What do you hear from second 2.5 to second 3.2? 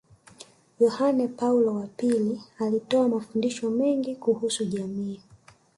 alitoa